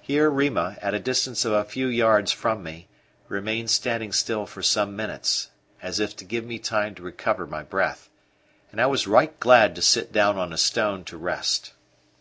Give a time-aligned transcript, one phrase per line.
[0.00, 2.88] Here Rima, at a distance of a few yards from me,
[3.28, 7.62] remained standing still for some minutes, as if to give me time to recover my
[7.62, 8.10] breath;
[8.72, 11.72] and I was right glad to sit down on a stone to rest.